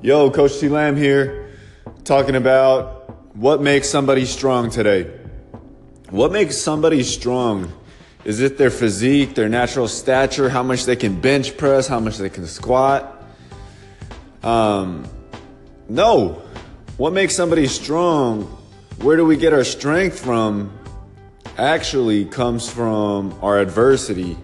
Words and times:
Yo, 0.00 0.30
Coach 0.30 0.60
T 0.60 0.68
Lamb 0.68 0.94
here, 0.94 1.50
talking 2.04 2.36
about 2.36 3.34
what 3.34 3.60
makes 3.60 3.90
somebody 3.90 4.26
strong 4.26 4.70
today. 4.70 5.10
What 6.10 6.30
makes 6.30 6.56
somebody 6.56 7.02
strong? 7.02 7.72
Is 8.24 8.40
it 8.40 8.58
their 8.58 8.70
physique, 8.70 9.34
their 9.34 9.48
natural 9.48 9.88
stature, 9.88 10.48
how 10.48 10.62
much 10.62 10.84
they 10.84 10.94
can 10.94 11.20
bench 11.20 11.56
press, 11.56 11.88
how 11.88 11.98
much 11.98 12.16
they 12.16 12.30
can 12.30 12.46
squat? 12.46 13.24
Um, 14.44 15.04
no. 15.88 16.42
What 16.96 17.12
makes 17.12 17.34
somebody 17.34 17.66
strong? 17.66 18.42
Where 19.00 19.16
do 19.16 19.24
we 19.24 19.36
get 19.36 19.52
our 19.52 19.64
strength 19.64 20.20
from? 20.20 20.72
Actually, 21.56 22.24
comes 22.24 22.70
from 22.70 23.36
our 23.42 23.58
adversity, 23.58 24.38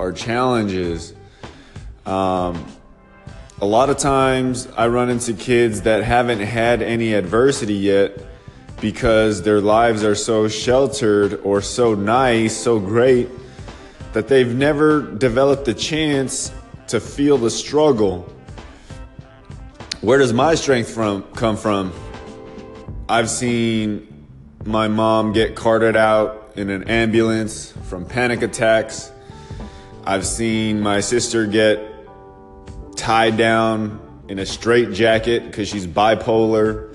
our 0.00 0.10
challenges. 0.10 1.14
Um, 2.04 2.66
a 3.60 3.66
lot 3.66 3.88
of 3.88 3.96
times 3.96 4.68
I 4.76 4.88
run 4.88 5.08
into 5.08 5.32
kids 5.32 5.82
that 5.82 6.04
haven't 6.04 6.40
had 6.40 6.82
any 6.82 7.14
adversity 7.14 7.74
yet 7.74 8.18
because 8.82 9.42
their 9.42 9.62
lives 9.62 10.04
are 10.04 10.14
so 10.14 10.46
sheltered 10.46 11.40
or 11.42 11.62
so 11.62 11.94
nice, 11.94 12.54
so 12.54 12.78
great, 12.78 13.30
that 14.12 14.28
they've 14.28 14.54
never 14.54 15.00
developed 15.00 15.64
the 15.64 15.72
chance 15.72 16.52
to 16.88 17.00
feel 17.00 17.38
the 17.38 17.50
struggle. 17.50 18.30
Where 20.02 20.18
does 20.18 20.34
my 20.34 20.54
strength 20.54 20.90
from 20.92 21.22
come 21.34 21.56
from? 21.56 21.94
I've 23.08 23.30
seen 23.30 24.26
my 24.66 24.88
mom 24.88 25.32
get 25.32 25.56
carted 25.56 25.96
out 25.96 26.52
in 26.56 26.68
an 26.68 26.84
ambulance 26.84 27.72
from 27.84 28.04
panic 28.04 28.42
attacks. 28.42 29.10
I've 30.04 30.26
seen 30.26 30.80
my 30.80 31.00
sister 31.00 31.46
get 31.46 31.95
tied 32.96 33.36
down 33.36 34.00
in 34.28 34.38
a 34.38 34.46
straight 34.46 34.92
jacket 34.92 35.44
because 35.44 35.68
she's 35.68 35.86
bipolar. 35.86 36.94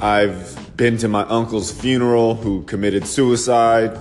I've 0.00 0.76
been 0.76 0.98
to 0.98 1.08
my 1.08 1.22
uncle's 1.22 1.70
funeral 1.72 2.34
who 2.34 2.62
committed 2.64 3.06
suicide. 3.06 3.98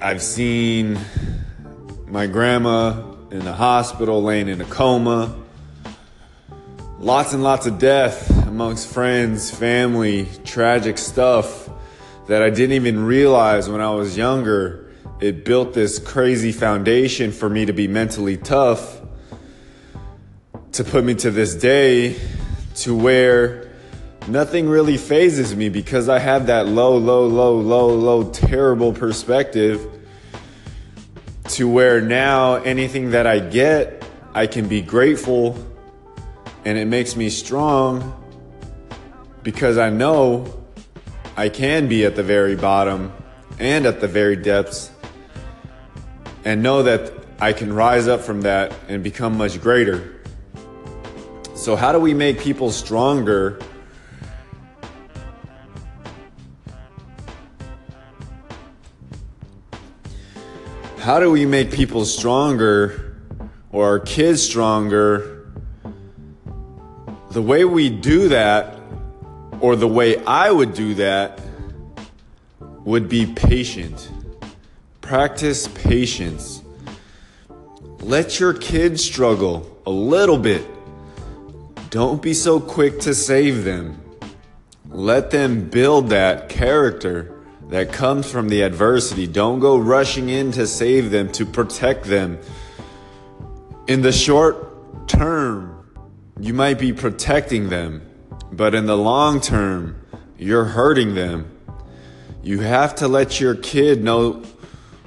I've 0.00 0.22
seen 0.22 0.98
my 2.08 2.26
grandma 2.26 3.02
in 3.30 3.40
the 3.40 3.52
hospital 3.52 4.22
laying 4.22 4.48
in 4.48 4.60
a 4.60 4.64
coma. 4.64 5.36
Lots 6.98 7.32
and 7.32 7.42
lots 7.42 7.66
of 7.66 7.78
death 7.78 8.28
amongst 8.46 8.92
friends, 8.92 9.50
family, 9.50 10.26
tragic 10.44 10.98
stuff 10.98 11.70
that 12.26 12.42
I 12.42 12.50
didn't 12.50 12.72
even 12.72 13.04
realize 13.04 13.68
when 13.68 13.80
I 13.80 13.90
was 13.90 14.16
younger 14.16 14.89
it 15.20 15.44
built 15.44 15.74
this 15.74 15.98
crazy 15.98 16.50
foundation 16.50 17.30
for 17.30 17.48
me 17.48 17.66
to 17.66 17.72
be 17.72 17.86
mentally 17.86 18.38
tough 18.38 19.00
to 20.72 20.84
put 20.84 21.04
me 21.04 21.14
to 21.14 21.30
this 21.30 21.54
day 21.54 22.16
to 22.74 22.96
where 22.96 23.70
nothing 24.28 24.68
really 24.68 24.96
fazes 24.96 25.54
me 25.54 25.68
because 25.68 26.08
I 26.08 26.18
have 26.18 26.46
that 26.46 26.66
low, 26.66 26.96
low, 26.96 27.26
low, 27.26 27.58
low, 27.58 27.88
low, 27.88 28.30
terrible 28.30 28.92
perspective 28.92 29.86
to 31.48 31.68
where 31.68 32.00
now 32.00 32.54
anything 32.54 33.10
that 33.10 33.26
I 33.26 33.40
get, 33.40 34.04
I 34.32 34.46
can 34.46 34.68
be 34.68 34.80
grateful 34.80 35.58
and 36.64 36.78
it 36.78 36.86
makes 36.86 37.14
me 37.14 37.28
strong 37.28 38.16
because 39.42 39.76
I 39.76 39.90
know 39.90 40.62
I 41.36 41.48
can 41.50 41.88
be 41.88 42.06
at 42.06 42.16
the 42.16 42.22
very 42.22 42.56
bottom 42.56 43.12
and 43.58 43.84
at 43.84 44.00
the 44.00 44.08
very 44.08 44.36
depths 44.36 44.89
and 46.44 46.62
know 46.62 46.82
that 46.82 47.12
I 47.40 47.52
can 47.52 47.72
rise 47.72 48.08
up 48.08 48.20
from 48.20 48.42
that 48.42 48.74
and 48.88 49.02
become 49.02 49.36
much 49.36 49.60
greater. 49.60 50.22
So, 51.54 51.76
how 51.76 51.92
do 51.92 52.00
we 52.00 52.14
make 52.14 52.40
people 52.40 52.70
stronger? 52.70 53.60
How 60.98 61.18
do 61.18 61.30
we 61.30 61.46
make 61.46 61.72
people 61.72 62.04
stronger 62.04 63.16
or 63.72 63.86
our 63.86 63.98
kids 63.98 64.42
stronger? 64.42 65.50
The 67.30 67.42
way 67.42 67.64
we 67.64 67.88
do 67.88 68.28
that, 68.28 68.78
or 69.60 69.76
the 69.76 69.88
way 69.88 70.22
I 70.24 70.50
would 70.50 70.74
do 70.74 70.94
that, 70.94 71.40
would 72.84 73.08
be 73.08 73.26
patient. 73.26 74.10
Practice 75.10 75.66
patience. 75.66 76.62
Let 77.98 78.38
your 78.38 78.52
kids 78.54 79.02
struggle 79.02 79.82
a 79.84 79.90
little 79.90 80.38
bit. 80.38 80.64
Don't 81.90 82.22
be 82.22 82.32
so 82.32 82.60
quick 82.60 83.00
to 83.00 83.12
save 83.12 83.64
them. 83.64 84.00
Let 84.88 85.32
them 85.32 85.68
build 85.68 86.10
that 86.10 86.48
character 86.48 87.34
that 87.70 87.92
comes 87.92 88.30
from 88.30 88.50
the 88.50 88.62
adversity. 88.62 89.26
Don't 89.26 89.58
go 89.58 89.78
rushing 89.78 90.28
in 90.28 90.52
to 90.52 90.64
save 90.64 91.10
them, 91.10 91.32
to 91.32 91.44
protect 91.44 92.04
them. 92.04 92.38
In 93.88 94.02
the 94.02 94.12
short 94.12 95.08
term, 95.08 95.90
you 96.38 96.54
might 96.54 96.78
be 96.78 96.92
protecting 96.92 97.68
them, 97.68 98.08
but 98.52 98.76
in 98.76 98.86
the 98.86 98.96
long 98.96 99.40
term, 99.40 100.00
you're 100.38 100.66
hurting 100.66 101.16
them. 101.16 101.50
You 102.44 102.60
have 102.60 102.94
to 102.94 103.08
let 103.08 103.40
your 103.40 103.56
kid 103.56 104.04
know 104.04 104.44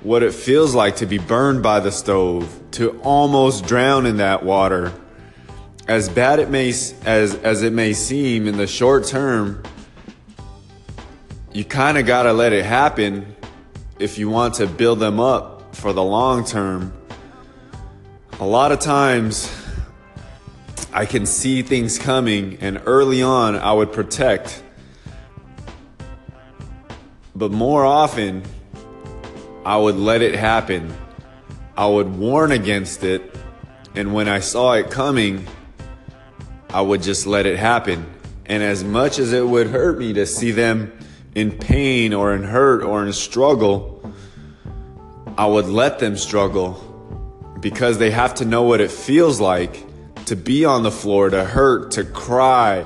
what 0.03 0.21
it 0.21 0.33
feels 0.33 0.75
like 0.75 0.97
to 0.97 1.05
be 1.05 1.17
burned 1.17 1.63
by 1.63 1.79
the 1.79 1.91
stove, 1.91 2.59
to 2.71 2.99
almost 3.01 3.65
drown 3.65 4.05
in 4.05 4.17
that 4.17 4.43
water. 4.43 4.93
As 5.87 6.09
bad 6.09 6.39
it 6.39 6.49
may 6.49 6.69
as 6.69 7.35
as 7.43 7.63
it 7.63 7.73
may 7.73 7.93
seem 7.93 8.47
in 8.47 8.57
the 8.57 8.67
short 8.67 9.05
term, 9.05 9.63
you 11.53 11.63
kind 11.63 11.97
of 11.97 12.05
got 12.05 12.23
to 12.23 12.33
let 12.33 12.53
it 12.53 12.65
happen 12.65 13.35
if 13.99 14.17
you 14.17 14.29
want 14.29 14.55
to 14.55 14.67
build 14.67 14.99
them 14.99 15.19
up 15.19 15.75
for 15.75 15.93
the 15.93 16.03
long 16.03 16.45
term. 16.45 16.93
A 18.39 18.45
lot 18.45 18.71
of 18.71 18.79
times 18.79 19.53
I 20.91 21.05
can 21.05 21.25
see 21.25 21.61
things 21.61 21.97
coming 21.97 22.57
and 22.59 22.81
early 22.85 23.21
on 23.21 23.55
I 23.55 23.71
would 23.71 23.93
protect. 23.93 24.63
But 27.35 27.51
more 27.51 27.85
often 27.85 28.43
I 29.66 29.78
would 29.78 29.96
let 29.96 30.22
it 30.22 30.35
happen. 30.35 30.94
I 31.78 31.88
would 31.88 32.18
warn 32.18 32.51
against 32.51 33.03
it. 33.03 33.35
And 33.96 34.13
when 34.13 34.28
I 34.28 34.40
saw 34.40 34.74
it 34.74 34.91
coming, 34.91 35.47
I 36.69 36.81
would 36.81 37.01
just 37.01 37.25
let 37.25 37.46
it 37.46 37.57
happen. 37.57 38.06
And 38.46 38.62
as 38.62 38.84
much 38.84 39.19
as 39.19 39.31
it 39.31 39.46
would 39.46 39.68
hurt 39.68 39.97
me 39.97 40.13
to 40.13 40.25
see 40.25 40.51
them 40.51 40.91
in 41.34 41.51
pain 41.51 42.13
or 42.13 42.34
in 42.34 42.44
hurt 42.44 42.84
or 42.84 43.06
in 43.06 43.13
struggle, 43.13 44.13
I 45.38 45.46
would 45.46 45.68
let 45.68 46.00
them 46.00 46.18
struggle 46.18 46.74
because 47.62 47.97
they 47.97 48.12
have 48.12 48.35
to 48.35 48.45
know 48.45 48.63
what 48.63 48.81
it 48.81 48.91
feels 48.91 49.40
like 49.40 49.85
to 50.25 50.35
be 50.35 50.66
on 50.66 50.84
the 50.84 50.91
floor, 50.91 51.30
to 51.30 51.45
hurt, 51.45 51.91
to 51.91 52.03
cry, 52.03 52.85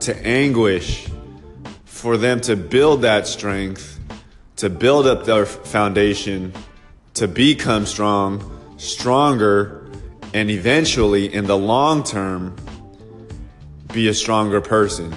to 0.00 0.16
anguish, 0.26 1.08
for 1.84 2.16
them 2.16 2.40
to 2.42 2.56
build 2.56 3.02
that 3.02 3.26
strength 3.26 3.98
to 4.62 4.70
build 4.70 5.08
up 5.08 5.24
their 5.24 5.44
foundation, 5.44 6.52
to 7.14 7.26
become 7.26 7.84
strong, 7.84 8.76
stronger, 8.76 9.90
and 10.34 10.48
eventually, 10.50 11.34
in 11.34 11.46
the 11.46 11.58
long 11.58 12.04
term, 12.04 12.54
be 13.92 14.06
a 14.06 14.14
stronger 14.14 14.60
person. 14.60 15.12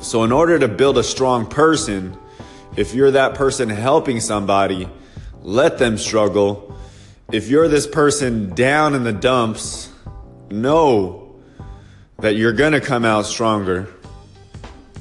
So, 0.00 0.22
in 0.22 0.30
order 0.30 0.56
to 0.56 0.68
build 0.68 0.98
a 0.98 1.02
strong 1.02 1.46
person, 1.46 2.16
if 2.76 2.94
you're 2.94 3.10
that 3.10 3.34
person 3.34 3.68
helping 3.68 4.20
somebody, 4.20 4.88
let 5.40 5.78
them 5.78 5.98
struggle. 5.98 6.78
If 7.32 7.48
you're 7.48 7.66
this 7.66 7.88
person 7.88 8.54
down 8.54 8.94
in 8.94 9.02
the 9.02 9.12
dumps, 9.12 9.90
know 10.48 11.34
that 12.18 12.36
you're 12.36 12.52
going 12.52 12.74
to 12.74 12.80
come 12.80 13.04
out 13.04 13.26
stronger. 13.26 13.88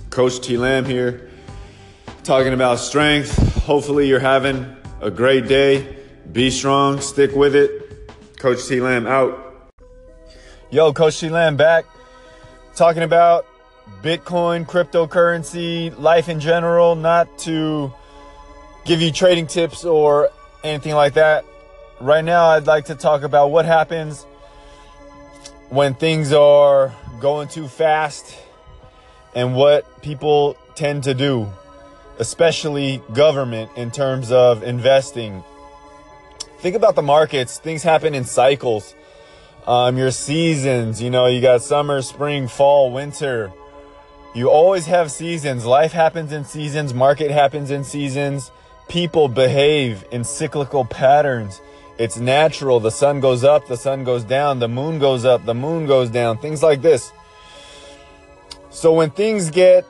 Coach 0.09 0.41
T 0.41 0.57
Lamb 0.57 0.85
here 0.85 1.30
talking 2.23 2.53
about 2.53 2.79
strength. 2.79 3.35
Hopefully, 3.63 4.07
you're 4.07 4.19
having 4.19 4.75
a 5.01 5.09
great 5.09 5.47
day. 5.47 5.97
Be 6.31 6.51
strong, 6.51 7.01
stick 7.01 7.35
with 7.35 7.55
it. 7.55 8.09
Coach 8.37 8.67
T 8.67 8.79
Lamb 8.79 9.07
out. 9.07 9.73
Yo, 10.69 10.93
Coach 10.93 11.19
T 11.19 11.29
Lamb 11.29 11.57
back 11.57 11.85
talking 12.75 13.03
about 13.03 13.45
Bitcoin, 14.01 14.65
cryptocurrency, 14.65 15.97
life 15.99 16.29
in 16.29 16.39
general, 16.39 16.95
not 16.95 17.37
to 17.39 17.93
give 18.85 19.01
you 19.01 19.11
trading 19.11 19.47
tips 19.47 19.83
or 19.83 20.29
anything 20.63 20.93
like 20.93 21.15
that. 21.15 21.43
Right 21.99 22.23
now, 22.23 22.45
I'd 22.45 22.67
like 22.67 22.85
to 22.85 22.95
talk 22.95 23.23
about 23.23 23.51
what 23.51 23.65
happens 23.65 24.23
when 25.69 25.93
things 25.93 26.33
are 26.33 26.93
going 27.19 27.47
too 27.47 27.67
fast 27.67 28.35
and 29.35 29.55
what 29.55 30.01
people 30.01 30.57
tend 30.75 31.03
to 31.03 31.13
do 31.13 31.51
especially 32.19 33.01
government, 33.13 33.71
in 33.75 33.91
terms 33.91 34.31
of 34.31 34.63
investing. 34.63 35.43
Think 36.59 36.75
about 36.75 36.95
the 36.95 37.01
markets, 37.01 37.57
things 37.59 37.83
happen 37.83 38.13
in 38.13 38.23
cycles. 38.23 38.95
Um, 39.65 39.97
your 39.97 40.11
seasons, 40.11 41.01
you 41.01 41.09
know, 41.09 41.27
you 41.27 41.41
got 41.41 41.61
summer, 41.61 42.01
spring, 42.01 42.47
fall, 42.47 42.91
winter. 42.91 43.51
You 44.33 44.49
always 44.49 44.85
have 44.85 45.11
seasons. 45.11 45.65
Life 45.65 45.91
happens 45.91 46.31
in 46.31 46.45
seasons, 46.45 46.93
market 46.93 47.31
happens 47.31 47.69
in 47.69 47.83
seasons. 47.83 48.51
People 48.87 49.27
behave 49.27 50.03
in 50.11 50.23
cyclical 50.23 50.83
patterns. 50.83 51.61
It's 51.97 52.17
natural. 52.17 52.79
The 52.79 52.91
sun 52.91 53.19
goes 53.19 53.43
up, 53.43 53.67
the 53.67 53.77
sun 53.77 54.03
goes 54.03 54.23
down, 54.23 54.59
the 54.59 54.67
moon 54.67 54.99
goes 54.99 55.23
up, 55.23 55.45
the 55.45 55.53
moon 55.53 55.85
goes 55.85 56.09
down, 56.09 56.37
things 56.39 56.63
like 56.63 56.81
this. 56.81 57.11
So 58.69 58.93
when 58.93 59.11
things 59.11 59.51
get 59.51 59.85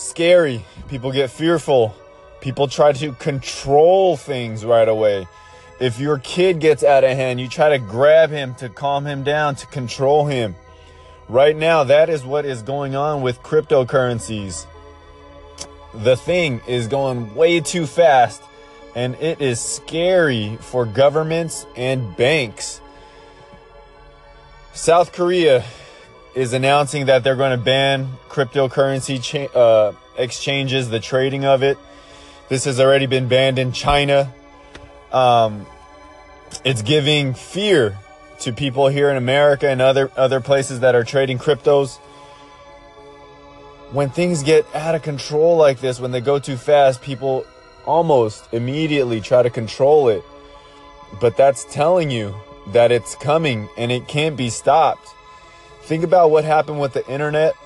scary, 0.00 0.64
people 0.88 1.12
get 1.12 1.30
fearful, 1.30 1.94
people 2.40 2.66
try 2.66 2.92
to 2.92 3.12
control 3.12 4.16
things 4.16 4.64
right 4.64 4.88
away. 4.88 5.28
If 5.78 6.00
your 6.00 6.18
kid 6.18 6.58
gets 6.58 6.82
out 6.82 7.04
of 7.04 7.10
hand, 7.10 7.40
you 7.40 7.48
try 7.48 7.70
to 7.70 7.78
grab 7.78 8.30
him 8.30 8.54
to 8.56 8.68
calm 8.68 9.06
him 9.06 9.22
down, 9.22 9.54
to 9.56 9.66
control 9.66 10.26
him. 10.26 10.56
Right 11.28 11.56
now, 11.56 11.84
that 11.84 12.08
is 12.08 12.24
what 12.24 12.44
is 12.44 12.62
going 12.62 12.96
on 12.96 13.22
with 13.22 13.42
cryptocurrencies. 13.42 14.66
The 15.94 16.16
thing 16.16 16.60
is 16.66 16.86
going 16.88 17.34
way 17.34 17.60
too 17.60 17.86
fast, 17.86 18.42
and 18.94 19.14
it 19.16 19.40
is 19.40 19.60
scary 19.60 20.56
for 20.60 20.86
governments 20.86 21.66
and 21.76 22.16
banks. 22.16 22.80
South 24.72 25.12
Korea 25.12 25.64
is 26.34 26.52
announcing 26.52 27.06
that 27.06 27.24
they're 27.24 27.36
going 27.36 27.56
to 27.58 27.62
ban 27.62 28.08
cryptocurrency 28.28 29.22
cha- 29.22 29.58
uh, 29.58 29.92
exchanges, 30.16 30.90
the 30.90 31.00
trading 31.00 31.44
of 31.44 31.62
it. 31.62 31.78
This 32.48 32.64
has 32.64 32.80
already 32.80 33.06
been 33.06 33.28
banned 33.28 33.58
in 33.58 33.72
China. 33.72 34.32
Um, 35.12 35.66
it's 36.64 36.82
giving 36.82 37.34
fear 37.34 37.98
to 38.40 38.52
people 38.52 38.88
here 38.88 39.10
in 39.10 39.16
America 39.16 39.68
and 39.68 39.80
other 39.80 40.10
other 40.16 40.40
places 40.40 40.80
that 40.80 40.94
are 40.94 41.04
trading 41.04 41.38
cryptos. 41.38 41.98
When 43.92 44.08
things 44.08 44.42
get 44.42 44.64
out 44.74 44.94
of 44.94 45.02
control 45.02 45.56
like 45.56 45.80
this, 45.80 46.00
when 46.00 46.12
they 46.12 46.20
go 46.20 46.38
too 46.38 46.56
fast, 46.56 47.02
people 47.02 47.44
almost 47.86 48.52
immediately 48.52 49.20
try 49.20 49.42
to 49.42 49.50
control 49.50 50.08
it. 50.08 50.22
But 51.20 51.36
that's 51.36 51.64
telling 51.64 52.10
you 52.10 52.34
that 52.68 52.92
it's 52.92 53.16
coming 53.16 53.68
and 53.76 53.90
it 53.90 54.06
can't 54.06 54.36
be 54.36 54.48
stopped. 54.48 55.08
Think 55.90 56.04
about 56.04 56.30
what 56.30 56.44
happened 56.44 56.78
with 56.78 56.92
the 56.92 57.04
internet. 57.08 57.56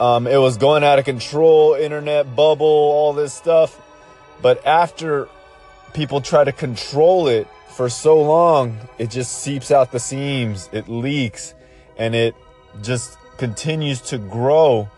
Um, 0.00 0.26
it 0.26 0.38
was 0.38 0.56
going 0.56 0.82
out 0.82 0.98
of 0.98 1.04
control, 1.04 1.74
internet 1.74 2.34
bubble, 2.34 2.64
all 2.64 3.12
this 3.12 3.34
stuff. 3.34 3.78
But 4.40 4.66
after 4.66 5.28
people 5.92 6.22
try 6.22 6.44
to 6.44 6.52
control 6.52 7.28
it, 7.28 7.46
for 7.68 7.90
so 7.90 8.22
long, 8.22 8.78
it 8.96 9.10
just 9.10 9.42
seeps 9.42 9.70
out 9.70 9.92
the 9.92 10.00
seams, 10.00 10.70
it 10.72 10.88
leaks, 10.88 11.52
and 11.98 12.14
it 12.14 12.34
just 12.80 13.18
continues 13.36 14.00
to 14.00 14.16
grow. 14.16 14.88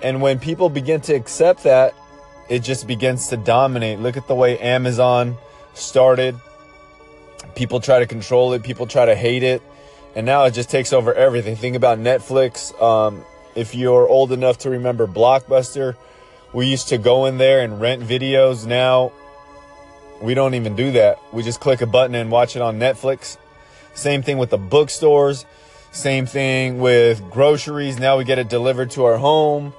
And 0.00 0.22
when 0.22 0.38
people 0.38 0.68
begin 0.68 1.00
to 1.00 1.14
accept 1.14 1.64
that, 1.64 1.92
it 2.48 2.60
just 2.60 2.86
begins 2.86 3.26
to 3.30 3.36
dominate. 3.36 3.98
Look 3.98 4.16
at 4.16 4.28
the 4.28 4.36
way 4.36 4.60
Amazon 4.60 5.36
started. 5.74 6.36
People 7.56 7.80
try 7.80 7.98
to 7.98 8.06
control 8.06 8.52
it, 8.52 8.62
people 8.62 8.86
try 8.86 9.06
to 9.06 9.16
hate 9.16 9.42
it, 9.42 9.60
and 10.14 10.26
now 10.26 10.44
it 10.44 10.52
just 10.52 10.70
takes 10.70 10.92
over 10.92 11.14
everything. 11.14 11.56
Think 11.56 11.76
about 11.76 11.98
Netflix. 11.98 12.80
Um, 12.80 13.24
if 13.54 13.74
you're 13.74 14.08
old 14.08 14.32
enough 14.32 14.58
to 14.58 14.70
remember 14.70 15.06
Blockbuster, 15.06 15.96
we 16.52 16.66
used 16.66 16.88
to 16.88 16.98
go 16.98 17.26
in 17.26 17.38
there 17.38 17.60
and 17.60 17.80
rent 17.80 18.02
videos. 18.02 18.66
Now 18.66 19.12
we 20.20 20.34
don't 20.34 20.54
even 20.54 20.76
do 20.76 20.92
that. 20.92 21.18
We 21.32 21.42
just 21.42 21.60
click 21.60 21.80
a 21.80 21.86
button 21.86 22.14
and 22.14 22.30
watch 22.30 22.56
it 22.56 22.62
on 22.62 22.78
Netflix. 22.78 23.36
Same 23.94 24.22
thing 24.22 24.38
with 24.38 24.50
the 24.50 24.58
bookstores. 24.58 25.44
Same 25.90 26.24
thing 26.24 26.78
with 26.78 27.22
groceries. 27.30 27.98
Now 27.98 28.16
we 28.16 28.24
get 28.24 28.38
it 28.38 28.48
delivered 28.48 28.90
to 28.92 29.04
our 29.04 29.18
home. 29.18 29.74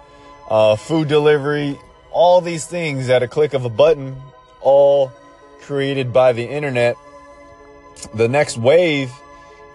Uh, 0.49 0.75
food 0.75 1.07
delivery. 1.07 1.79
All 2.11 2.41
these 2.41 2.65
things 2.65 3.09
at 3.09 3.23
a 3.23 3.27
click 3.27 3.55
of 3.55 3.65
a 3.65 3.69
button, 3.69 4.15
all 4.61 5.11
created 5.61 6.13
by 6.13 6.33
the 6.33 6.43
internet. 6.43 6.95
The 8.13 8.27
next 8.27 8.57
wave 8.57 9.11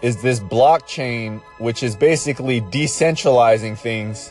is 0.03 0.23
this 0.23 0.41
blockchain, 0.41 1.41
which 1.59 1.83
is 1.83 1.97
basically 1.97 2.61
decentralizing 2.61 3.77
things. 3.77 4.31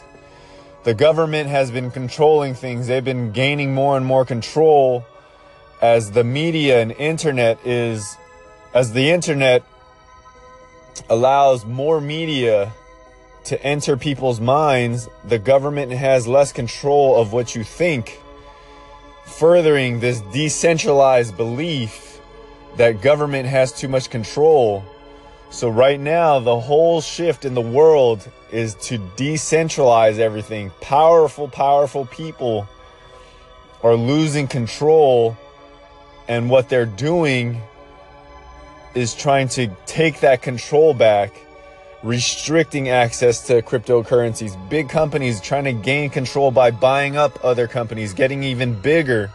The 0.84 0.94
government 0.94 1.50
has 1.50 1.72
been 1.72 1.92
controlling 1.92 2.54
things. 2.54 2.88
They've 2.88 3.04
been 3.04 3.32
gaining 3.32 3.74
more 3.74 3.98
and 3.98 4.06
more 4.06 4.26
control 4.26 5.06
as 5.82 6.12
the 6.12 6.24
media 6.24 6.82
and 6.82 6.92
internet 6.94 7.60
is 7.66 8.18
as 8.74 8.94
the 8.94 9.12
internet 9.12 9.64
allows 11.10 11.66
more 11.66 12.02
media 12.02 12.74
to 13.46 13.62
enter 13.64 13.96
people's 13.96 14.42
minds, 14.42 15.08
the 15.24 15.40
government 15.40 15.92
has 15.92 16.28
less 16.28 16.52
control 16.52 17.16
of 17.16 17.32
what 17.32 17.56
you 17.56 17.64
think, 17.64 18.20
furthering 19.26 20.02
this 20.02 20.20
decentralized 20.34 21.38
belief 21.38 22.20
that 22.76 23.02
government 23.02 23.48
has 23.48 23.72
too 23.72 23.88
much 23.88 24.10
control. 24.10 24.84
So 25.50 25.70
right 25.70 26.00
now, 26.00 26.40
the 26.40 26.60
whole 26.60 27.02
shift 27.02 27.46
in 27.46 27.54
the 27.54 27.62
world 27.62 28.30
is 28.52 28.76
to 28.76 29.00
decentralize 29.00 30.20
everything. 30.20 30.72
Powerful, 30.82 31.48
powerful 31.48 32.06
people 32.06 32.68
are 33.82 33.96
losing 33.96 34.48
control 34.48 35.38
and 36.28 36.50
what 36.50 36.70
they're 36.70 36.86
doing 36.86 37.62
is 38.94 39.14
trying 39.14 39.48
to 39.48 39.70
take 39.86 40.20
that 40.20 40.42
control 40.42 40.94
back, 40.94 41.34
restricting 42.04 42.90
access 42.90 43.48
to 43.48 43.62
cryptocurrencies. 43.62 44.58
Big 44.70 44.90
companies 44.90 45.40
trying 45.40 45.64
to 45.64 45.74
gain 45.74 46.10
control 46.10 46.52
by 46.52 46.72
buying 46.72 47.16
up 47.16 47.40
other 47.44 47.68
companies, 47.68 48.14
getting 48.14 48.44
even 48.44 48.74
bigger. 48.74 49.32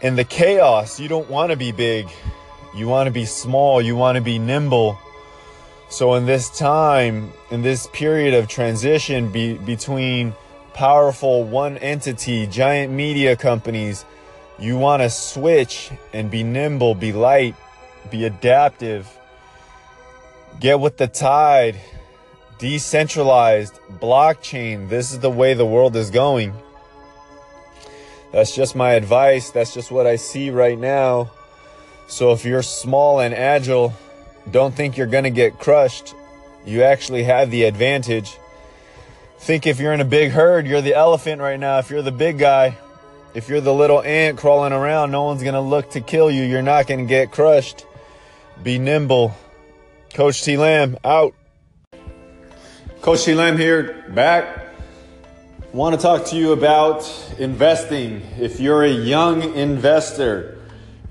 In 0.00 0.16
the 0.16 0.24
chaos, 0.24 0.98
you 0.98 1.08
don't 1.08 1.28
want 1.28 1.50
to 1.50 1.56
be 1.56 1.72
big. 1.72 2.08
You 2.74 2.88
want 2.88 3.06
to 3.06 3.12
be 3.12 3.24
small. 3.24 3.82
You 3.82 3.96
want 3.96 4.16
to 4.16 4.22
be 4.22 4.38
nimble. 4.38 4.98
So, 5.90 6.14
in 6.14 6.24
this 6.24 6.48
time, 6.48 7.32
in 7.50 7.60
this 7.60 7.86
period 7.92 8.32
of 8.32 8.48
transition 8.48 9.30
be, 9.30 9.58
between 9.58 10.34
powerful 10.72 11.44
one 11.44 11.76
entity, 11.78 12.46
giant 12.46 12.92
media 12.92 13.36
companies, 13.36 14.06
you 14.58 14.78
want 14.78 15.02
to 15.02 15.10
switch 15.10 15.90
and 16.14 16.30
be 16.30 16.42
nimble, 16.42 16.94
be 16.94 17.12
light, 17.12 17.54
be 18.10 18.24
adaptive, 18.24 19.06
get 20.60 20.80
with 20.80 20.96
the 20.96 21.08
tide, 21.08 21.78
decentralized, 22.58 23.74
blockchain. 24.00 24.88
This 24.88 25.12
is 25.12 25.18
the 25.18 25.30
way 25.30 25.52
the 25.52 25.66
world 25.66 25.94
is 25.96 26.10
going. 26.10 26.54
That's 28.32 28.54
just 28.54 28.74
my 28.74 28.92
advice. 28.92 29.50
That's 29.50 29.74
just 29.74 29.90
what 29.90 30.06
I 30.06 30.16
see 30.16 30.48
right 30.48 30.78
now. 30.78 31.30
So 32.12 32.32
if 32.32 32.44
you're 32.44 32.60
small 32.60 33.20
and 33.20 33.32
agile, 33.32 33.94
don't 34.50 34.74
think 34.74 34.98
you're 34.98 35.06
going 35.06 35.24
to 35.24 35.30
get 35.30 35.58
crushed. 35.58 36.14
You 36.66 36.82
actually 36.82 37.22
have 37.22 37.50
the 37.50 37.62
advantage. 37.64 38.36
Think 39.38 39.66
if 39.66 39.80
you're 39.80 39.94
in 39.94 40.02
a 40.02 40.04
big 40.04 40.30
herd, 40.30 40.66
you're 40.66 40.82
the 40.82 40.92
elephant 40.92 41.40
right 41.40 41.58
now. 41.58 41.78
If 41.78 41.88
you're 41.88 42.02
the 42.02 42.12
big 42.12 42.38
guy, 42.38 42.76
if 43.32 43.48
you're 43.48 43.62
the 43.62 43.72
little 43.72 44.02
ant 44.02 44.36
crawling 44.36 44.74
around, 44.74 45.10
no 45.10 45.22
one's 45.22 45.42
going 45.42 45.54
to 45.54 45.62
look 45.62 45.92
to 45.92 46.02
kill 46.02 46.30
you. 46.30 46.42
You're 46.42 46.60
not 46.60 46.86
going 46.86 47.00
to 47.00 47.06
get 47.06 47.32
crushed. 47.32 47.86
Be 48.62 48.78
nimble. 48.78 49.34
Coach 50.12 50.42
T 50.42 50.58
Lamb 50.58 50.98
out. 51.02 51.34
Coach 53.00 53.24
T 53.24 53.32
Lamb 53.32 53.56
here, 53.56 54.04
back. 54.10 54.66
Want 55.72 55.96
to 55.96 56.02
talk 56.02 56.26
to 56.26 56.36
you 56.36 56.52
about 56.52 57.10
investing. 57.38 58.20
If 58.38 58.60
you're 58.60 58.84
a 58.84 58.90
young 58.90 59.54
investor, 59.54 60.58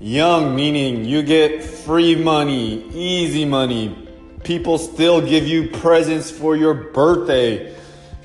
young 0.02 0.56
meaning 0.56 1.04
you 1.04 1.22
get 1.22 1.62
free 1.62 2.16
money, 2.16 2.88
easy 2.90 3.44
money, 3.44 3.96
people 4.42 4.76
still 4.76 5.20
give 5.24 5.46
you 5.46 5.68
presents 5.68 6.28
for 6.28 6.56
your 6.56 6.74
birthday. 6.74 7.72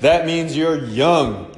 That 0.00 0.26
means 0.26 0.56
you're 0.56 0.84
young. 0.84 1.54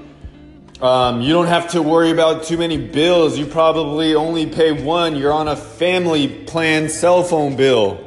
Um, 0.83 1.23
you 1.23 1.33
don't 1.33 1.47
have 1.47 1.71
to 1.71 1.83
worry 1.83 2.11
about 2.11 2.45
too 2.45 2.59
many 2.59 2.77
bills. 2.77 3.39
You 3.39 3.47
probably 3.47 4.15
only 4.15 4.47
pay 4.47 4.73
one. 4.73 5.17
You're 5.17 5.33
on 5.33 5.49
a 5.49 5.57
family 5.57 6.29
plan 6.45 6.91
cell 6.91 7.23
phone 7.23 7.57
bill. 7.57 8.07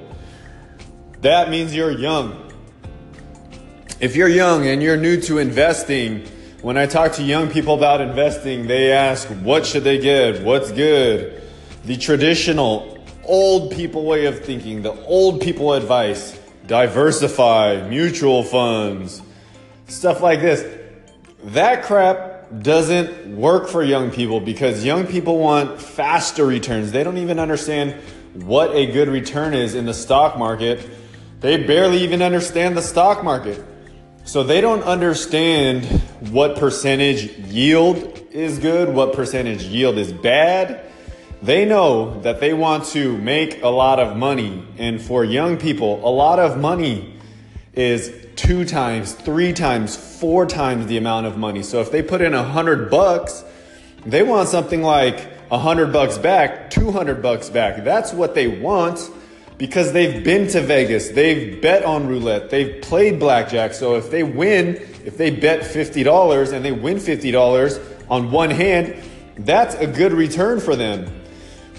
That 1.22 1.50
means 1.50 1.76
you're 1.76 1.92
young. 1.92 2.52
If 4.00 4.16
you're 4.16 4.28
young 4.28 4.68
and 4.68 4.84
you're 4.84 4.98
new 4.98 5.20
to 5.22 5.40
investing, 5.40 6.28
when 6.62 6.78
I 6.78 6.86
talk 6.86 7.14
to 7.14 7.24
young 7.24 7.50
people 7.50 7.74
about 7.74 8.02
investing, 8.02 8.68
they 8.68 8.92
ask, 8.92 9.28
what 9.30 9.66
should 9.66 9.84
they 9.84 9.98
get? 9.98 10.44
What's 10.44 10.72
good? 10.72 11.43
The 11.86 11.98
traditional 11.98 12.98
old 13.26 13.72
people 13.72 14.06
way 14.06 14.26
of 14.26 14.44
thinking, 14.44 14.82
the 14.82 14.94
old 15.06 15.42
people 15.42 15.74
advice, 15.74 16.40
diversify, 16.66 17.88
mutual 17.90 18.44
funds, 18.44 19.22
stuff 19.88 20.22
like 20.22 20.42
this. 20.42 20.66
That 21.46 21.84
crap 21.84 22.34
doesn't 22.62 23.36
work 23.36 23.68
for 23.68 23.84
young 23.84 24.12
people 24.12 24.40
because 24.40 24.86
young 24.86 25.08
people 25.08 25.40
want 25.40 25.82
faster 25.82 26.46
returns. 26.46 26.92
They 26.92 27.04
don't 27.04 27.18
even 27.18 27.40
understand 27.40 27.96
what 28.34 28.72
a 28.76 28.86
good 28.86 29.10
return 29.10 29.54
is 29.54 29.76
in 29.76 29.86
the 29.86 29.94
stock 29.94 30.38
market. 30.38 30.90
They 31.42 31.64
barely 31.64 32.00
even 32.04 32.22
understand 32.22 32.78
the 32.78 32.82
stock 32.82 33.24
market. 33.24 33.64
So 34.26 34.44
they 34.44 34.62
don't 34.62 34.84
understand 34.84 35.86
what 36.32 36.58
percentage 36.58 37.38
yield 37.40 38.22
is 38.32 38.58
good, 38.60 38.88
what 38.88 39.14
percentage 39.14 39.64
yield 39.64 39.98
is 39.98 40.14
bad. 40.14 40.90
They 41.44 41.66
know 41.66 42.22
that 42.22 42.40
they 42.40 42.54
want 42.54 42.86
to 42.94 43.18
make 43.18 43.64
a 43.64 43.68
lot 43.68 44.00
of 44.00 44.16
money. 44.16 44.66
And 44.78 45.02
for 45.02 45.26
young 45.26 45.58
people, 45.58 46.00
a 46.08 46.10
lot 46.10 46.40
of 46.40 46.58
money 46.58 47.20
is 47.74 48.14
two 48.38 48.64
times, 48.64 49.12
three 49.12 49.52
times, 49.52 49.98
four 49.98 50.46
times 50.46 50.86
the 50.86 50.96
amount 50.96 51.26
of 51.26 51.38
money. 51.38 51.62
So 51.62 51.82
if 51.82 51.92
they 51.92 52.02
put 52.02 52.22
in 52.22 52.34
a 52.34 52.44
hundred 52.44 52.90
bucks, 52.90 53.44
they 54.06 54.24
want 54.24 54.48
something 54.48 54.82
like 54.82 55.28
a 55.52 55.58
hundred 55.58 55.92
bucks 55.92 56.18
back, 56.18 56.70
200 56.70 57.22
bucks 57.22 57.50
back. 57.50 57.84
That's 57.84 58.14
what 58.14 58.36
they 58.36 58.48
want 58.48 59.12
because 59.58 59.92
they've 59.92 60.24
been 60.24 60.48
to 60.48 60.62
Vegas, 60.62 61.10
they've 61.10 61.62
bet 61.62 61.84
on 61.84 62.08
roulette, 62.08 62.52
they've 62.52 62.82
played 62.82 63.20
blackjack. 63.20 63.74
So 63.74 63.96
if 63.96 64.10
they 64.10 64.24
win, 64.24 64.78
if 65.04 65.18
they 65.18 65.30
bet 65.30 65.60
$50 65.60 66.54
and 66.54 66.64
they 66.64 66.72
win 66.72 66.96
$50 66.98 68.10
on 68.10 68.32
one 68.32 68.50
hand, 68.50 68.96
that's 69.40 69.76
a 69.76 69.88
good 69.88 70.14
return 70.14 70.62
for 70.62 70.78
them. 70.78 71.23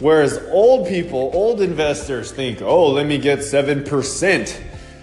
Whereas 0.00 0.42
old 0.50 0.88
people, 0.88 1.30
old 1.32 1.60
investors 1.60 2.32
think, 2.32 2.60
oh, 2.62 2.90
let 2.90 3.06
me 3.06 3.18
get 3.18 3.38
7%. 3.40 3.84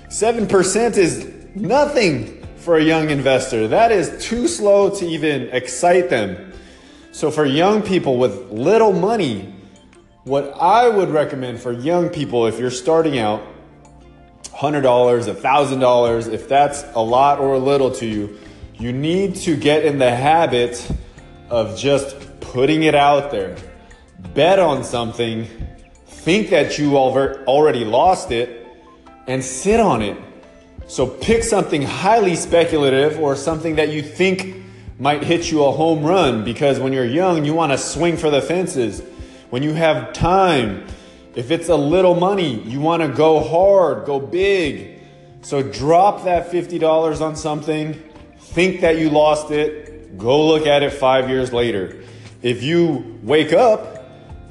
7% 0.07 0.97
is 0.97 1.33
nothing 1.55 2.45
for 2.57 2.77
a 2.77 2.83
young 2.83 3.09
investor. 3.09 3.67
That 3.69 3.91
is 3.91 4.23
too 4.23 4.47
slow 4.47 4.89
to 4.89 5.05
even 5.05 5.49
excite 5.49 6.09
them. 6.09 6.53
So 7.11 7.31
for 7.31 7.45
young 7.45 7.81
people 7.81 8.17
with 8.17 8.51
little 8.51 8.91
money, 8.91 9.53
what 10.23 10.53
I 10.59 10.87
would 10.87 11.09
recommend 11.09 11.59
for 11.59 11.71
young 11.71 12.09
people, 12.09 12.45
if 12.45 12.59
you're 12.59 12.69
starting 12.69 13.17
out, 13.17 13.41
$100, 14.45 14.83
$1,000, 14.83 16.33
if 16.33 16.47
that's 16.47 16.83
a 16.93 17.01
lot 17.01 17.39
or 17.39 17.53
a 17.53 17.59
little 17.59 17.91
to 17.91 18.05
you, 18.05 18.37
you 18.77 18.91
need 18.91 19.35
to 19.37 19.55
get 19.55 19.85
in 19.85 19.97
the 19.97 20.13
habit 20.13 20.85
of 21.49 21.77
just 21.77 22.15
putting 22.41 22.83
it 22.83 22.93
out 22.93 23.31
there. 23.31 23.55
Bet 24.33 24.59
on 24.59 24.83
something, 24.83 25.47
think 26.05 26.49
that 26.49 26.77
you 26.77 26.97
already 26.97 27.85
lost 27.85 28.31
it, 28.31 28.67
and 29.27 29.43
sit 29.43 29.79
on 29.79 30.01
it. 30.01 30.17
So 30.87 31.07
pick 31.07 31.43
something 31.43 31.81
highly 31.81 32.35
speculative 32.35 33.19
or 33.19 33.35
something 33.35 33.75
that 33.75 33.89
you 33.89 34.01
think 34.01 34.55
might 34.99 35.23
hit 35.23 35.49
you 35.51 35.63
a 35.63 35.71
home 35.71 36.03
run 36.03 36.43
because 36.43 36.79
when 36.79 36.93
you're 36.93 37.05
young, 37.05 37.45
you 37.45 37.53
want 37.53 37.71
to 37.71 37.77
swing 37.77 38.17
for 38.17 38.29
the 38.29 38.41
fences 38.41 39.01
when 39.51 39.63
you 39.63 39.73
have 39.73 40.13
time, 40.13 40.87
if 41.35 41.51
it's 41.51 41.67
a 41.67 41.75
little 41.75 42.15
money, 42.15 42.61
you 42.61 42.79
want 42.79 43.01
to 43.03 43.09
go 43.09 43.41
hard, 43.41 44.05
go 44.05 44.17
big. 44.17 45.01
So 45.41 45.61
drop 45.61 46.23
that 46.23 46.49
$50 46.49 47.21
on 47.21 47.35
something, 47.35 48.01
think 48.37 48.79
that 48.79 48.97
you 48.97 49.09
lost 49.09 49.51
it, 49.51 50.17
go 50.17 50.47
look 50.47 50.65
at 50.65 50.83
it 50.83 50.93
five 50.93 51.29
years 51.29 51.51
later. 51.51 52.01
If 52.41 52.63
you 52.63 53.19
wake 53.23 53.51
up 53.51 54.00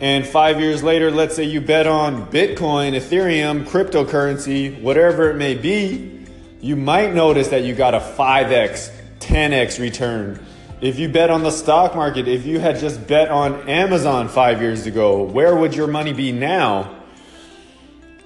and 0.00 0.26
five 0.26 0.61
years 0.61 0.83
later, 0.83 1.11
let's 1.11 1.37
say 1.37 1.45
you 1.45 1.61
bet 1.61 1.87
on 1.87 2.26
Bitcoin, 2.30 2.97
Ethereum, 2.97 3.64
cryptocurrency, 3.64 4.80
whatever 4.80 5.30
it 5.30 5.37
may 5.37 5.54
be, 5.54 6.26
you 6.61 6.76
might 6.76 7.14
notice 7.14 7.49
that 7.49 7.64
you 7.64 7.75
got 7.75 7.95
a 7.95 8.00
5x, 8.00 8.90
10x 9.21 9.78
return 9.78 10.45
if 10.80 10.99
you 10.99 11.11
bet 11.11 11.28
on 11.28 11.42
the 11.42 11.50
stock 11.50 11.95
market, 11.95 12.26
if 12.26 12.47
you 12.47 12.59
had 12.59 12.78
just 12.78 13.07
bet 13.07 13.28
on 13.28 13.69
Amazon 13.69 14.28
five 14.28 14.62
years 14.62 14.87
ago, 14.87 15.23
where 15.23 15.54
would 15.54 15.75
your 15.75 15.87
money 15.87 16.14
be 16.14 16.33
now? 16.33 17.02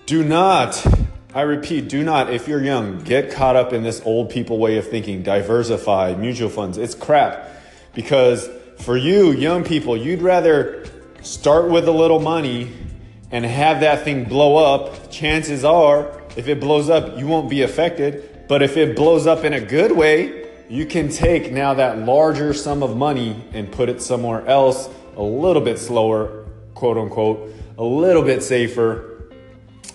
Do 0.07 0.23
not, 0.23 0.85
I 1.35 1.43
repeat, 1.43 1.89
do 1.89 2.05
not, 2.05 2.33
if 2.33 2.47
you're 2.47 2.63
young, 2.63 3.01
get 3.01 3.33
caught 3.33 3.57
up 3.57 3.73
in 3.73 3.83
this 3.83 4.01
old 4.05 4.31
people 4.31 4.59
way 4.59 4.79
of 4.79 4.89
thinking, 4.89 5.25
diversify, 5.25 6.15
mutual 6.15 6.49
funds. 6.49 6.79
It's 6.79 6.95
crap. 6.95 7.51
Because 7.93 8.49
for 8.79 8.97
you, 8.97 9.33
young 9.33 9.65
people, 9.65 9.97
you'd 9.97 10.23
rather 10.23 10.87
start 11.25 11.71
with 11.71 11.89
a 11.89 11.93
little 11.93 12.21
money 12.21 12.71
and 13.31 13.45
have 13.45 13.81
that 13.81 14.05
thing 14.05 14.25
blow 14.25 14.57
up. 14.57 15.11
Chances 15.11 15.65
are, 15.65 16.23
if 16.37 16.49
it 16.49 16.61
blows 16.61 16.91
up, 16.91 17.19
you 17.19 17.27
won't 17.27 17.49
be 17.49 17.63
affected. 17.63 18.47
But 18.47 18.63
if 18.63 18.77
it 18.77 18.95
blows 18.95 19.27
up 19.27 19.45
in 19.45 19.55
a 19.55 19.61
good 19.61 19.93
way, 19.93 20.51
you 20.69 20.87
can 20.87 21.09
take 21.09 21.51
now 21.51 21.75
that 21.75 21.99
larger 21.99 22.53
sum 22.53 22.83
of 22.83 22.97
money 22.97 23.43
and 23.53 23.71
put 23.71 23.89
it 23.89 24.03
somewhere 24.03 24.47
else 24.47 24.89
a 25.17 25.23
little 25.23 25.63
bit 25.63 25.79
slower, 25.79 26.47
quote 26.75 26.99
unquote, 26.99 27.53
a 27.79 27.85
little 27.85 28.23
bit 28.23 28.43
safer 28.43 29.31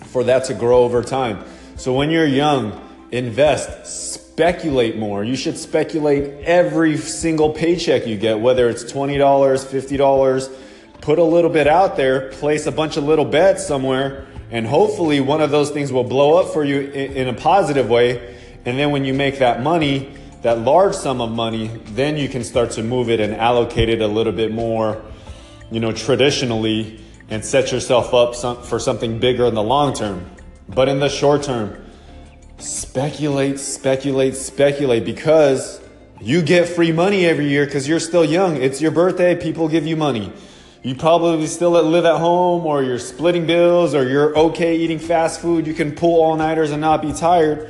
for 0.06 0.24
that 0.24 0.44
to 0.44 0.54
grow 0.54 0.82
over 0.82 1.02
time. 1.02 1.44
So 1.76 1.94
when 1.94 2.10
you're 2.10 2.26
young, 2.26 2.88
invest, 3.12 3.86
speculate 3.86 4.96
more. 4.96 5.22
You 5.22 5.36
should 5.36 5.56
speculate 5.56 6.44
every 6.44 6.96
single 6.96 7.52
paycheck 7.52 8.06
you 8.06 8.16
get, 8.16 8.40
whether 8.40 8.68
it's 8.68 8.84
$20, 8.84 9.18
$50. 9.18 10.59
Put 11.00 11.18
a 11.18 11.24
little 11.24 11.50
bit 11.50 11.66
out 11.66 11.96
there, 11.96 12.30
place 12.32 12.66
a 12.66 12.72
bunch 12.72 12.96
of 12.96 13.04
little 13.04 13.24
bets 13.24 13.66
somewhere, 13.66 14.26
and 14.50 14.66
hopefully 14.66 15.20
one 15.20 15.40
of 15.40 15.50
those 15.50 15.70
things 15.70 15.92
will 15.92 16.04
blow 16.04 16.38
up 16.38 16.52
for 16.52 16.64
you 16.64 16.80
in 16.80 17.28
a 17.28 17.32
positive 17.32 17.88
way. 17.88 18.36
And 18.64 18.78
then 18.78 18.90
when 18.90 19.04
you 19.04 19.14
make 19.14 19.38
that 19.38 19.62
money, 19.62 20.12
that 20.42 20.58
large 20.58 20.94
sum 20.94 21.20
of 21.20 21.30
money, 21.30 21.68
then 21.92 22.16
you 22.16 22.28
can 22.28 22.44
start 22.44 22.72
to 22.72 22.82
move 22.82 23.08
it 23.08 23.20
and 23.20 23.34
allocate 23.34 23.88
it 23.88 24.00
a 24.00 24.06
little 24.06 24.32
bit 24.32 24.52
more, 24.52 25.02
you 25.70 25.80
know, 25.80 25.92
traditionally 25.92 27.00
and 27.30 27.44
set 27.44 27.72
yourself 27.72 28.12
up 28.12 28.34
some, 28.34 28.62
for 28.62 28.78
something 28.78 29.18
bigger 29.18 29.46
in 29.46 29.54
the 29.54 29.62
long 29.62 29.94
term. 29.94 30.28
But 30.68 30.88
in 30.88 30.98
the 30.98 31.08
short 31.08 31.44
term, 31.44 31.82
speculate, 32.58 33.58
speculate, 33.58 34.36
speculate 34.36 35.04
because 35.04 35.80
you 36.20 36.42
get 36.42 36.68
free 36.68 36.92
money 36.92 37.24
every 37.24 37.48
year 37.48 37.64
because 37.64 37.88
you're 37.88 38.00
still 38.00 38.24
young. 38.24 38.56
It's 38.56 38.80
your 38.80 38.90
birthday, 38.90 39.34
people 39.34 39.68
give 39.68 39.86
you 39.86 39.96
money. 39.96 40.32
You 40.82 40.94
probably 40.94 41.46
still 41.46 41.72
live 41.72 42.06
at 42.06 42.16
home 42.16 42.64
or 42.64 42.82
you're 42.82 42.98
splitting 42.98 43.46
bills 43.46 43.94
or 43.94 44.08
you're 44.08 44.34
okay 44.36 44.76
eating 44.76 44.98
fast 44.98 45.42
food. 45.42 45.66
You 45.66 45.74
can 45.74 45.94
pull 45.94 46.22
all 46.22 46.36
nighters 46.36 46.70
and 46.70 46.80
not 46.80 47.02
be 47.02 47.12
tired. 47.12 47.68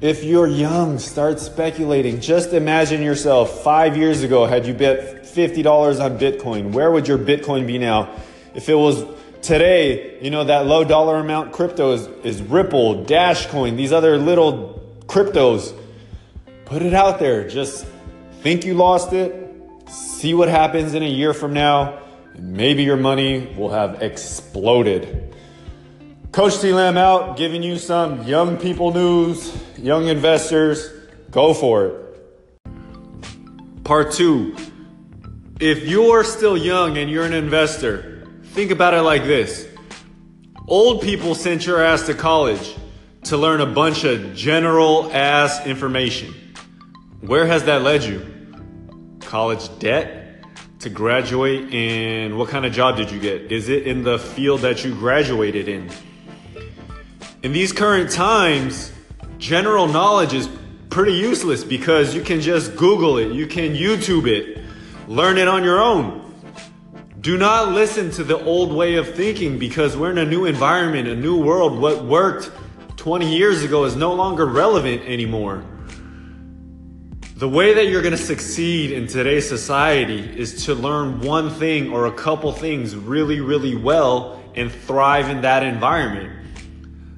If 0.00 0.24
you're 0.24 0.46
young, 0.46 0.98
start 0.98 1.38
speculating. 1.38 2.22
Just 2.22 2.54
imagine 2.54 3.02
yourself 3.02 3.62
five 3.62 3.94
years 3.94 4.22
ago, 4.22 4.46
had 4.46 4.64
you 4.64 4.72
bet 4.72 5.24
$50 5.24 6.02
on 6.02 6.18
Bitcoin, 6.18 6.72
where 6.72 6.90
would 6.90 7.06
your 7.06 7.18
Bitcoin 7.18 7.66
be 7.66 7.76
now? 7.76 8.16
If 8.54 8.70
it 8.70 8.74
was 8.74 9.04
today, 9.42 10.18
you 10.22 10.30
know, 10.30 10.44
that 10.44 10.64
low 10.64 10.82
dollar 10.82 11.16
amount 11.16 11.52
crypto 11.52 11.92
is, 11.92 12.06
is 12.24 12.40
Ripple, 12.40 13.04
Dashcoin, 13.04 13.76
these 13.76 13.92
other 13.92 14.16
little 14.16 14.98
cryptos. 15.02 15.76
Put 16.64 16.80
it 16.80 16.94
out 16.94 17.18
there. 17.18 17.46
Just 17.46 17.84
think 18.40 18.64
you 18.64 18.72
lost 18.72 19.12
it. 19.12 19.36
See 19.90 20.32
what 20.32 20.48
happens 20.48 20.94
in 20.94 21.02
a 21.02 21.08
year 21.08 21.34
from 21.34 21.52
now. 21.52 21.99
And 22.34 22.52
maybe 22.52 22.82
your 22.82 22.96
money 22.96 23.54
will 23.56 23.70
have 23.70 24.02
exploded. 24.02 25.34
Coach 26.32 26.60
T 26.60 26.72
Lamb 26.72 26.96
out, 26.96 27.36
giving 27.36 27.62
you 27.62 27.76
some 27.76 28.22
young 28.22 28.56
people 28.56 28.92
news, 28.92 29.52
young 29.76 30.06
investors. 30.06 30.88
Go 31.30 31.54
for 31.54 31.86
it. 31.86 33.84
Part 33.84 34.12
two. 34.12 34.56
If 35.58 35.86
you're 35.86 36.24
still 36.24 36.56
young 36.56 36.96
and 36.96 37.10
you're 37.10 37.24
an 37.24 37.32
investor, 37.32 38.26
think 38.44 38.70
about 38.70 38.94
it 38.94 39.02
like 39.02 39.24
this. 39.24 39.66
Old 40.68 41.02
people 41.02 41.34
sent 41.34 41.66
your 41.66 41.82
ass 41.82 42.06
to 42.06 42.14
college 42.14 42.76
to 43.24 43.36
learn 43.36 43.60
a 43.60 43.66
bunch 43.66 44.04
of 44.04 44.34
general 44.34 45.10
ass 45.12 45.66
information. 45.66 46.32
Where 47.20 47.44
has 47.46 47.64
that 47.64 47.82
led 47.82 48.04
you? 48.04 48.24
College 49.20 49.68
debt 49.80 50.19
to 50.80 50.88
graduate 50.88 51.72
and 51.74 52.38
what 52.38 52.48
kind 52.48 52.64
of 52.64 52.72
job 52.72 52.96
did 52.96 53.10
you 53.10 53.20
get? 53.20 53.52
Is 53.52 53.68
it 53.68 53.86
in 53.86 54.02
the 54.02 54.18
field 54.18 54.62
that 54.62 54.82
you 54.82 54.94
graduated 54.94 55.68
in? 55.68 55.90
In 57.42 57.52
these 57.52 57.70
current 57.70 58.10
times, 58.10 58.90
general 59.38 59.86
knowledge 59.86 60.32
is 60.32 60.48
pretty 60.88 61.12
useless 61.12 61.64
because 61.64 62.14
you 62.14 62.22
can 62.22 62.40
just 62.40 62.76
Google 62.76 63.18
it, 63.18 63.32
you 63.32 63.46
can 63.46 63.74
YouTube 63.74 64.26
it, 64.26 64.64
learn 65.06 65.36
it 65.36 65.48
on 65.48 65.64
your 65.64 65.80
own. 65.80 66.16
Do 67.20 67.36
not 67.36 67.72
listen 67.72 68.10
to 68.12 68.24
the 68.24 68.42
old 68.42 68.72
way 68.72 68.94
of 68.94 69.14
thinking 69.14 69.58
because 69.58 69.98
we're 69.98 70.10
in 70.10 70.18
a 70.18 70.24
new 70.24 70.46
environment, 70.46 71.08
a 71.08 71.14
new 71.14 71.38
world. 71.38 71.78
What 71.78 72.06
worked 72.06 72.50
20 72.96 73.36
years 73.36 73.62
ago 73.62 73.84
is 73.84 73.96
no 73.96 74.14
longer 74.14 74.46
relevant 74.46 75.02
anymore. 75.02 75.62
The 77.40 77.48
way 77.48 77.72
that 77.72 77.86
you're 77.86 78.02
going 78.02 78.12
to 78.14 78.22
succeed 78.22 78.92
in 78.92 79.06
today's 79.06 79.48
society 79.48 80.18
is 80.38 80.66
to 80.66 80.74
learn 80.74 81.22
one 81.22 81.48
thing 81.48 81.90
or 81.90 82.04
a 82.04 82.12
couple 82.12 82.52
things 82.52 82.94
really, 82.94 83.40
really 83.40 83.74
well 83.74 84.42
and 84.54 84.70
thrive 84.70 85.30
in 85.30 85.40
that 85.40 85.62
environment 85.62 86.36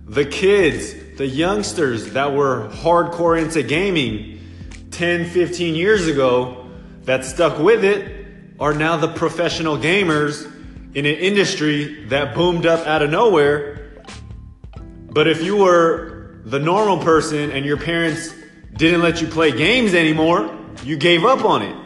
the 0.07 0.25
kids, 0.25 0.95
the 1.17 1.26
youngsters 1.26 2.12
that 2.12 2.33
were 2.33 2.69
hardcore 2.69 3.43
into 3.43 3.64
gaming 3.64 4.38
10, 4.93 5.29
15 5.29 5.75
years 5.75 6.07
ago 6.07 6.71
that 7.02 7.25
stuck 7.25 7.59
with 7.59 7.85
it 7.85 8.55
are 8.61 8.75
now 8.75 8.97
the 8.97 9.09
professional 9.09 9.76
gamers 9.76 10.47
in 10.95 11.05
an 11.05 11.17
industry 11.17 12.05
that 12.07 12.33
boomed 12.33 12.64
up 12.64 12.87
out 12.87 13.02
of 13.02 13.11
nowhere. 13.11 14.05
But 15.11 15.26
if 15.26 15.43
you 15.43 15.57
were 15.57 16.38
the 16.45 16.61
normal 16.61 16.99
person 16.99 17.50
and 17.50 17.67
your 17.67 17.76
parents 17.76 18.33
didn't 18.76 19.02
let 19.02 19.21
you 19.21 19.29
play 19.29 19.52
games 19.52 19.95
anymore, 19.95 20.59
you 20.85 20.97
gave 20.97 21.25
up 21.25 21.45
on 21.45 21.62
it. 21.62 21.76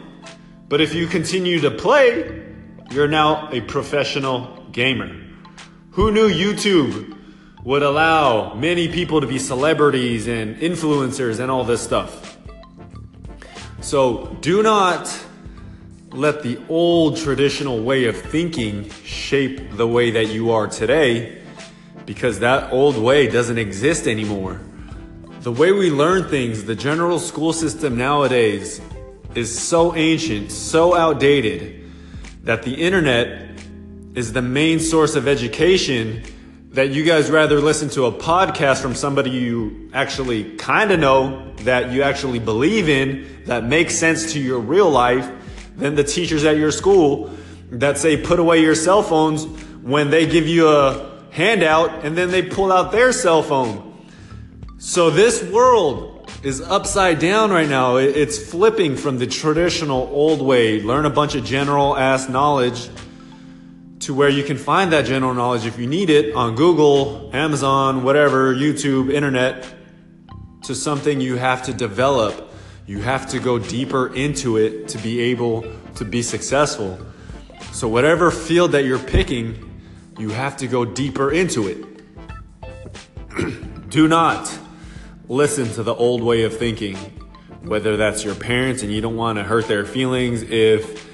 But 0.69 0.81
if 0.81 0.93
you 0.93 1.07
continue 1.07 1.59
to 1.61 1.71
play, 1.71 2.45
you're 2.91 3.07
now 3.07 3.49
a 3.51 3.61
professional 3.61 4.65
gamer. 4.71 5.15
Who 5.91 6.11
knew 6.11 6.29
YouTube 6.29 7.17
would 7.63 7.83
allow 7.83 8.53
many 8.53 8.87
people 8.87 9.21
to 9.21 9.27
be 9.27 9.39
celebrities 9.39 10.27
and 10.27 10.55
influencers 10.57 11.39
and 11.39 11.51
all 11.51 11.63
this 11.63 11.81
stuff? 11.81 12.37
So 13.81 14.37
do 14.41 14.63
not 14.63 15.13
let 16.11 16.43
the 16.43 16.59
old 16.69 17.17
traditional 17.17 17.83
way 17.83 18.05
of 18.05 18.15
thinking 18.15 18.89
shape 19.03 19.71
the 19.71 19.87
way 19.87 20.11
that 20.11 20.27
you 20.27 20.51
are 20.51 20.67
today 20.67 21.41
because 22.05 22.39
that 22.39 22.71
old 22.71 22.97
way 22.97 23.27
doesn't 23.27 23.57
exist 23.57 24.07
anymore. 24.07 24.61
The 25.47 25.53
way 25.53 25.71
we 25.71 25.89
learn 25.89 26.27
things, 26.27 26.65
the 26.65 26.75
general 26.75 27.19
school 27.19 27.53
system 27.53 27.97
nowadays 27.97 28.81
is 29.33 29.57
so 29.57 29.95
ancient, 29.95 30.51
so 30.51 30.93
outdated 30.93 31.89
that 32.43 32.63
the 32.63 32.73
internet 32.73 33.57
is 34.13 34.33
the 34.33 34.41
main 34.41 34.81
source 34.81 35.15
of 35.15 35.25
education 35.25 36.21
that 36.71 36.89
you 36.89 37.05
guys 37.05 37.31
rather 37.31 37.61
listen 37.61 37.87
to 37.91 38.07
a 38.07 38.11
podcast 38.11 38.81
from 38.81 38.93
somebody 38.93 39.29
you 39.29 39.89
actually 39.93 40.53
kind 40.57 40.91
of 40.91 40.99
know 40.99 41.53
that 41.59 41.93
you 41.93 42.03
actually 42.03 42.39
believe 42.39 42.89
in 42.89 43.25
that 43.45 43.63
makes 43.63 43.95
sense 43.95 44.33
to 44.33 44.41
your 44.41 44.59
real 44.59 44.89
life 44.89 45.31
than 45.77 45.95
the 45.95 46.03
teachers 46.03 46.43
at 46.43 46.57
your 46.57 46.73
school 46.73 47.31
that 47.71 47.97
say 47.97 48.21
put 48.21 48.39
away 48.39 48.61
your 48.61 48.75
cell 48.75 49.01
phones 49.01 49.45
when 49.81 50.09
they 50.09 50.27
give 50.27 50.45
you 50.45 50.67
a 50.67 51.23
handout 51.31 52.03
and 52.03 52.17
then 52.17 52.31
they 52.31 52.41
pull 52.41 52.69
out 52.69 52.91
their 52.91 53.13
cell 53.13 53.41
phone. 53.41 53.86
So 54.79 55.09
this 55.09 55.43
world 55.43 56.31
is 56.43 56.61
upside 56.61 57.19
down 57.19 57.51
right 57.51 57.67
now. 57.67 57.97
It's 57.97 58.37
flipping 58.37 58.95
from 58.95 59.17
the 59.17 59.27
traditional 59.27 60.07
old 60.11 60.41
way, 60.41 60.81
learn 60.81 61.05
a 61.05 61.09
bunch 61.09 61.35
of 61.35 61.43
general 61.43 61.97
ass 61.97 62.29
knowledge 62.29 62.89
to 64.01 64.13
where 64.13 64.29
you 64.29 64.43
can 64.43 64.57
find 64.57 64.93
that 64.93 65.05
general 65.05 65.33
knowledge 65.33 65.65
if 65.65 65.79
you 65.79 65.87
need 65.87 66.09
it 66.09 66.35
on 66.35 66.55
Google, 66.55 67.31
Amazon, 67.33 68.03
whatever, 68.03 68.53
YouTube, 68.53 69.11
internet, 69.11 69.65
to 70.63 70.75
something 70.75 71.19
you 71.19 71.35
have 71.35 71.63
to 71.63 71.73
develop 71.73 72.47
you 72.87 73.01
have 73.01 73.27
to 73.31 73.39
go 73.39 73.59
deeper 73.59 74.15
into 74.15 74.55
it 74.55 74.87
to 74.87 74.97
be 74.99 75.19
able 75.19 75.65
to 75.95 76.05
be 76.05 76.21
successful. 76.21 76.97
So, 77.73 77.89
whatever 77.89 78.31
field 78.31 78.71
that 78.71 78.85
you're 78.85 78.97
picking, 78.97 79.81
you 80.17 80.29
have 80.29 80.55
to 80.57 80.67
go 80.67 80.85
deeper 80.85 81.29
into 81.29 81.67
it. 81.67 81.83
Do 83.89 84.07
not 84.07 84.57
listen 85.27 85.67
to 85.73 85.83
the 85.83 85.93
old 85.93 86.21
way 86.21 86.43
of 86.43 86.57
thinking, 86.57 86.95
whether 87.61 87.97
that's 87.97 88.23
your 88.23 88.35
parents 88.35 88.83
and 88.83 88.91
you 88.91 89.01
don't 89.01 89.15
want 89.15 89.37
to 89.37 89.43
hurt 89.43 89.67
their 89.67 89.85
feelings. 89.85 90.43
If 90.43 91.09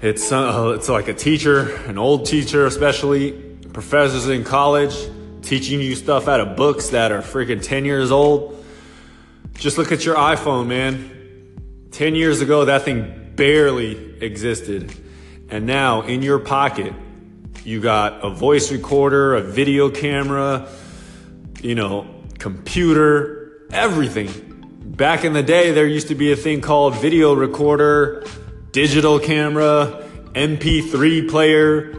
it's, 0.00 0.32
uh, 0.32 0.74
it's 0.76 0.88
like 0.88 1.08
a 1.08 1.14
teacher, 1.14 1.74
an 1.86 1.98
old 1.98 2.26
teacher, 2.26 2.66
especially 2.66 3.32
professors 3.72 4.28
in 4.28 4.44
college, 4.44 4.94
teaching 5.42 5.80
you 5.80 5.94
stuff 5.94 6.28
out 6.28 6.40
of 6.40 6.56
books 6.56 6.88
that 6.88 7.12
are 7.12 7.22
freaking 7.22 7.62
10 7.62 7.84
years 7.84 8.10
old 8.10 8.56
just 9.60 9.76
look 9.76 9.92
at 9.92 10.06
your 10.06 10.16
iPhone, 10.16 10.68
man. 10.68 11.88
10 11.90 12.14
years 12.14 12.40
ago, 12.40 12.64
that 12.64 12.82
thing 12.82 13.32
barely 13.36 13.92
existed. 14.22 14.90
And 15.50 15.66
now 15.66 16.00
in 16.00 16.22
your 16.22 16.38
pocket, 16.38 16.94
you 17.62 17.82
got 17.82 18.24
a 18.24 18.30
voice 18.30 18.72
recorder, 18.72 19.34
a 19.34 19.42
video 19.42 19.90
camera, 19.90 20.66
you 21.60 21.74
know, 21.74 22.19
computer, 22.40 23.52
everything. 23.70 24.28
Back 24.96 25.24
in 25.24 25.32
the 25.32 25.42
day, 25.42 25.70
there 25.70 25.86
used 25.86 26.08
to 26.08 26.14
be 26.16 26.32
a 26.32 26.36
thing 26.36 26.60
called 26.60 26.96
video 26.96 27.34
recorder, 27.34 28.24
digital 28.72 29.20
camera, 29.20 30.04
MP3 30.32 31.28
player. 31.30 31.94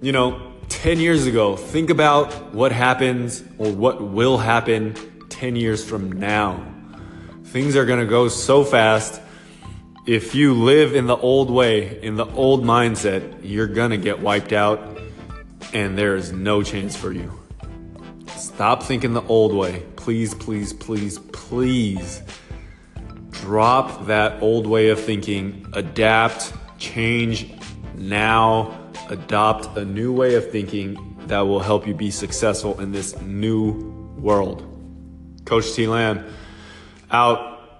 You 0.00 0.12
know, 0.12 0.52
10 0.68 0.98
years 0.98 1.26
ago, 1.26 1.56
think 1.56 1.90
about 1.90 2.54
what 2.54 2.72
happens 2.72 3.44
or 3.58 3.70
what 3.70 4.02
will 4.02 4.38
happen 4.38 4.94
10 5.28 5.56
years 5.56 5.84
from 5.84 6.12
now. 6.12 6.72
Things 7.44 7.76
are 7.76 7.84
going 7.84 8.00
to 8.00 8.06
go 8.06 8.28
so 8.28 8.64
fast. 8.64 9.20
If 10.06 10.34
you 10.34 10.54
live 10.54 10.94
in 10.94 11.06
the 11.06 11.16
old 11.16 11.50
way, 11.50 12.00
in 12.02 12.16
the 12.16 12.26
old 12.26 12.64
mindset, 12.64 13.40
you're 13.42 13.66
going 13.66 13.90
to 13.90 13.98
get 13.98 14.20
wiped 14.20 14.52
out 14.52 14.98
and 15.72 15.98
there 15.98 16.16
is 16.16 16.32
no 16.32 16.62
chance 16.62 16.96
for 16.96 17.12
you. 17.12 17.45
Stop 18.56 18.82
thinking 18.82 19.12
the 19.12 19.20
old 19.24 19.52
way. 19.52 19.82
Please, 19.96 20.32
please, 20.32 20.72
please, 20.72 21.18
please 21.18 22.22
drop 23.30 24.06
that 24.06 24.42
old 24.42 24.66
way 24.66 24.88
of 24.88 24.98
thinking, 24.98 25.66
adapt, 25.74 26.54
change 26.78 27.52
now, 27.96 28.90
adopt 29.10 29.76
a 29.76 29.84
new 29.84 30.10
way 30.10 30.36
of 30.36 30.50
thinking 30.50 31.18
that 31.26 31.40
will 31.40 31.60
help 31.60 31.86
you 31.86 31.92
be 31.92 32.10
successful 32.10 32.80
in 32.80 32.92
this 32.92 33.20
new 33.20 33.72
world. 34.16 34.64
Coach 35.44 35.74
T 35.74 35.86
Lamb 35.86 36.24
out 37.10 37.55